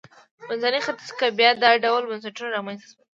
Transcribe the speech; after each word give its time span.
منځني 0.47 0.79
ختیځ 0.85 1.09
کې 1.19 1.27
بیا 1.37 1.51
دا 1.63 1.71
ډول 1.83 2.03
بنسټونه 2.09 2.49
رامنځته 2.55 2.85
شول. 2.89 3.01